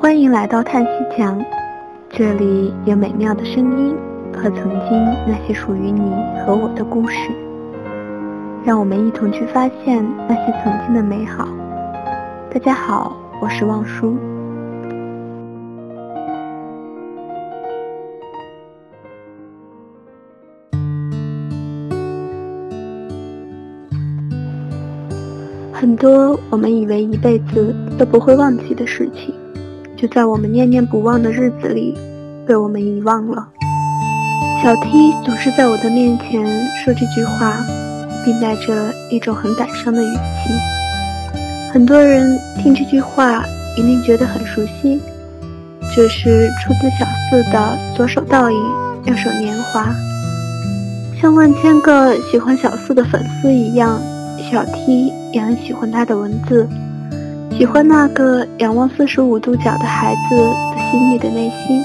[0.00, 1.38] 欢迎来到叹息墙，
[2.08, 3.94] 这里有美妙的声音
[4.32, 6.10] 和曾经那些属于你
[6.46, 7.30] 和我的故事，
[8.64, 11.46] 让我们一同去发现那些曾经的美好。
[12.50, 14.16] 大家好，我是望舒。
[25.80, 29.32] 很多我们以为一辈子都不会忘记的事情，
[29.96, 31.96] 就在我们念念不忘的日子里，
[32.44, 33.46] 被我们遗忘了。
[34.60, 36.44] 小 T 总是在我的面前
[36.84, 37.64] 说这句话，
[38.24, 40.50] 并带着一种很感伤的语气。
[41.72, 43.44] 很多人听这句话
[43.76, 45.00] 一定觉得很熟悉，
[45.94, 48.58] 这是出自小四的“左手倒影，
[49.04, 49.94] 右手年华”。
[51.22, 54.00] 像万千个喜欢小四的粉丝一样。
[54.50, 56.68] 小 T 也很喜欢他的文字，
[57.56, 61.82] 喜欢那个仰望四十五度角的孩子的细腻的内心。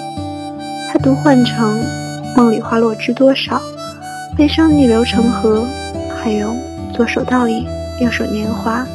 [0.92, 1.82] 他读幻城
[2.38, 3.62] 梦里花落知多少，
[4.38, 5.66] 悲伤逆流成河，
[6.22, 6.56] 还有
[6.94, 7.66] 左手倒影，
[8.00, 8.86] 右手年华。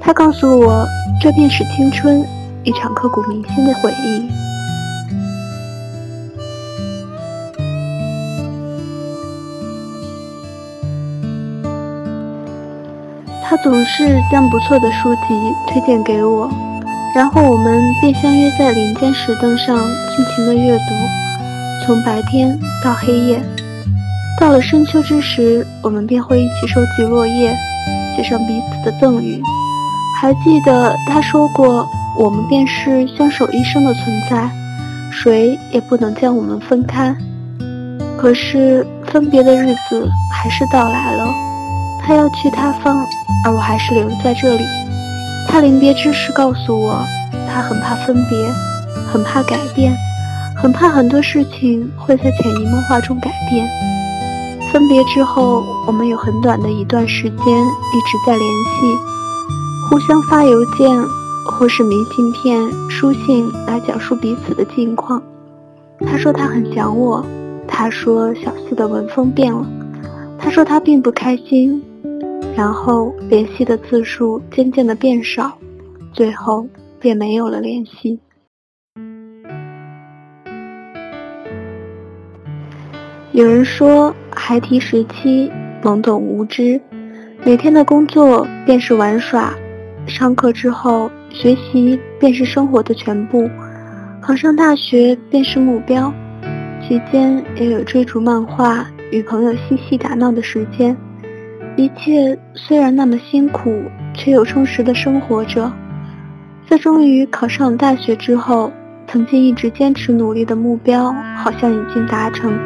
[0.00, 0.86] 他告诉我，
[1.20, 2.24] 这便是青春，
[2.62, 4.43] 一场刻骨铭心的回忆。
[13.46, 15.20] 他总是将不错的书籍
[15.68, 16.50] 推荐给我，
[17.14, 23.40] 然后我们便相约在林间石凳上尽情的阅读，从白天到黑夜。
[24.40, 27.54] 到了深秋之时，我们便会一起收集落叶，
[28.16, 29.40] 写上彼此的赠语。
[30.20, 31.86] 还记得他说过，
[32.18, 34.48] 我们便是相守一生的存在，
[35.12, 37.14] 谁也不能将我们分开。
[38.16, 41.28] 可是分别的日子还是到来了，
[42.06, 43.04] 他要去他方。
[43.46, 44.64] 而我还是留在这里。
[45.46, 46.98] 他临别之时告诉我，
[47.46, 48.38] 他很怕分别，
[49.12, 49.94] 很怕改变，
[50.56, 53.68] 很怕很多事情会在潜移默化中改变。
[54.72, 58.98] 分别之后，我们有很短的一段时间一直在联系，
[59.90, 60.90] 互相发邮件
[61.46, 65.22] 或是明信片、书信来讲述彼此的近况。
[66.06, 67.24] 他说他很想我，
[67.68, 69.66] 他说小四的文风变了，
[70.38, 71.82] 他说他并不开心。
[72.56, 75.58] 然后联系的次数渐渐的变少，
[76.12, 76.66] 最后
[77.00, 78.20] 便没有了联系。
[83.32, 85.50] 有人说，孩提时期
[85.82, 86.80] 懵懂无知，
[87.44, 89.52] 每天的工作便是玩耍，
[90.06, 93.50] 上课之后学习便是生活的全部，
[94.20, 96.14] 考上大学便是目标，
[96.80, 100.96] 期间也有追逐漫画、与朋友嬉戏打闹的时间。
[101.76, 103.82] 一切虽然那么辛苦，
[104.14, 105.72] 却又充实的生活着。
[106.68, 108.72] 在终于考上了大学之后，
[109.08, 112.56] 曾经一直坚持努力的目标好像已经达成，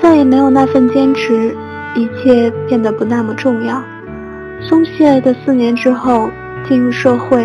[0.00, 1.54] 再也没有那份坚持，
[1.96, 3.82] 一切变得不那么重要。
[4.60, 6.30] 松懈的四年之后，
[6.68, 7.44] 进入社会，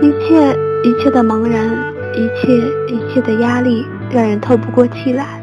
[0.00, 1.68] 一切一切的茫然，
[2.14, 2.56] 一切
[2.86, 5.42] 一切的压力，让人透不过气来。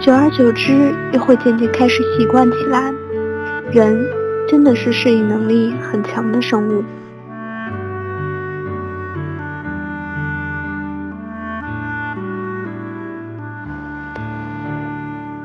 [0.00, 2.92] 久而久之，又会渐渐开始习惯起来。
[3.72, 4.06] 人
[4.46, 6.84] 真的是适应能力很强的生物。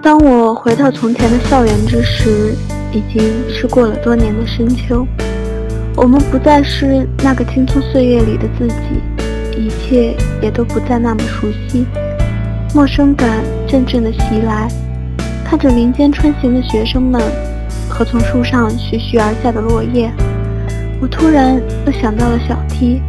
[0.02, 2.54] 当我回到从前的校园之时，
[2.92, 5.08] 已经是过了多年的深秋。
[5.96, 11.86] 我们不再是那个青葱岁月里的自己，一切也都不再那么熟悉。
[12.76, 13.30] 陌生感
[13.66, 14.68] 阵阵的袭来，
[15.46, 17.22] 看着林间穿行的学生们。
[17.98, 20.12] 和从树上徐徐而下的落叶，
[21.02, 23.02] 我突然又想到了小 T，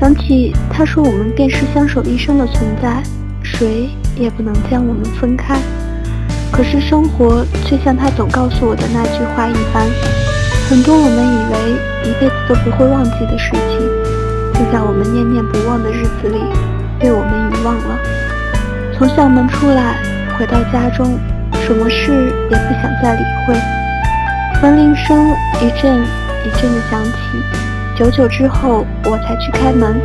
[0.00, 3.02] 想起他说我们便是相守一生的存在，
[3.42, 5.58] 谁也不能将我们分开。
[6.50, 9.86] 可是生活却像他总告诉我的那句话一般，
[10.70, 13.80] 很多我们以为一辈子都不会忘记的事情，
[14.54, 16.38] 就在我们念念不忘的日子里
[16.98, 17.98] 被我们遗忘了。
[18.96, 19.98] 从校门出来，
[20.38, 21.18] 回到家中，
[21.66, 23.81] 什么事也不想再理会。
[24.62, 26.00] 门铃声一阵
[26.46, 27.18] 一阵的响起，
[27.98, 30.00] 久久之后，我才去开门。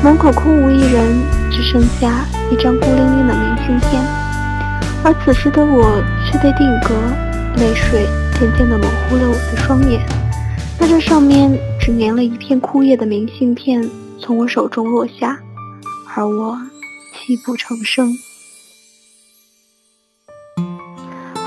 [0.00, 1.20] 门口空无一人，
[1.50, 4.00] 只剩下一张孤零零的明信片。
[5.02, 6.94] 而此时的我却被定格，
[7.56, 8.06] 泪水
[8.38, 10.00] 渐渐地模糊了我的双眼。
[10.78, 13.90] 那这上面只粘了一片枯叶的明信片，
[14.20, 15.40] 从我手中落下，
[16.14, 16.56] 而我
[17.12, 18.08] 泣不成声。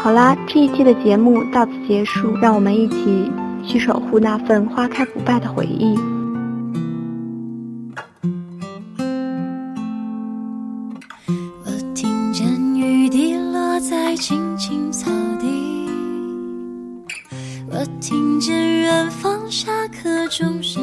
[0.04, 3.32] 好啦这一期的节目到此结束让我们一起
[3.66, 5.98] 去守护那份花开不败的回忆。
[11.64, 12.46] 我听见
[12.76, 15.10] 雨滴落在青青草
[15.40, 15.88] 地
[17.72, 20.83] 我听见远方下课钟声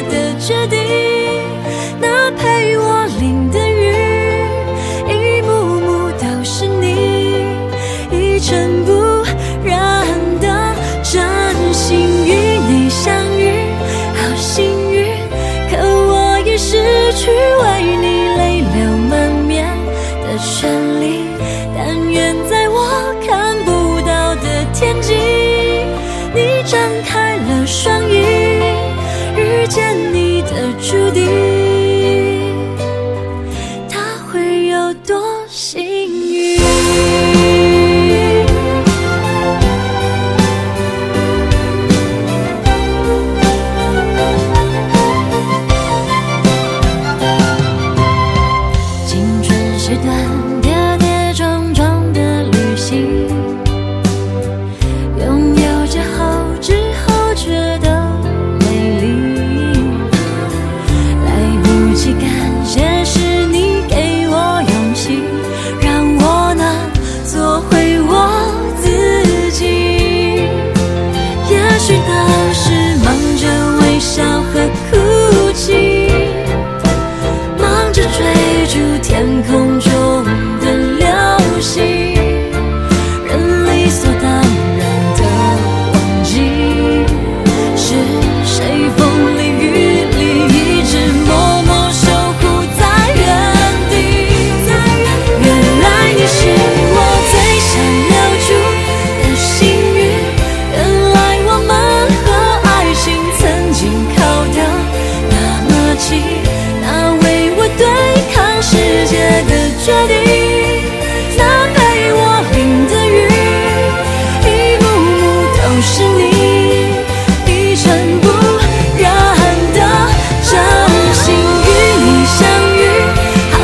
[27.11, 28.23] 开了双翼，
[29.35, 31.60] 遇见你的注定，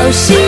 [0.08, 0.47] Oxi